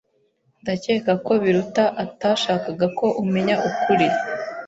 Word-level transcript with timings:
Ndakeka 0.61 1.11
ko 1.25 1.31
Biruta 1.43 1.83
atashakaga 2.03 2.85
ko 2.97 3.05
umenya 3.21 3.55
ukuri. 3.69 4.07